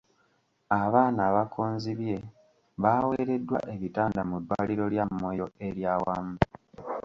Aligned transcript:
Abaana 0.81 1.21
abakonzibye 1.29 2.15
baaweereddwa 2.81 3.59
ebitanda 3.75 4.21
mu 4.29 4.37
ddwaliro 4.41 4.85
lya 4.93 5.05
Moyo 5.19 5.45
ery'awamu. 5.67 6.35